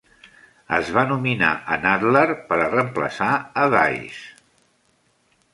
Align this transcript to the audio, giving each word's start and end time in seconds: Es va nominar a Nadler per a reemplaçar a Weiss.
Es 0.77 0.87
va 0.95 1.03
nominar 1.09 1.51
a 1.75 1.77
Nadler 1.83 2.25
per 2.49 2.59
a 2.63 2.71
reemplaçar 2.73 3.31
a 3.37 3.69
Weiss. 3.77 4.27